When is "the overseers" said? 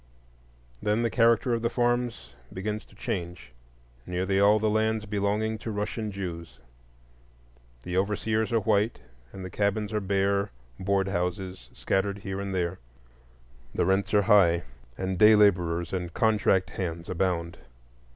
7.83-8.51